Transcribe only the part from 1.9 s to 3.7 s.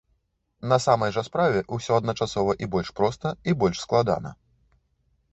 адначасова і больш проста, і